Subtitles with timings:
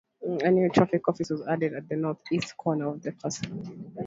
[0.43, 3.77] A new traffic office was added at the northeast corner of the facility.